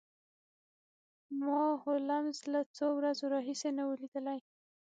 ما 1.39 1.59
هولمز 1.83 2.39
له 2.53 2.61
څو 2.77 2.87
ورځو 2.97 3.25
راهیسې 3.35 3.69
نه 3.77 3.83
و 3.87 3.91
لیدلی 4.01 4.39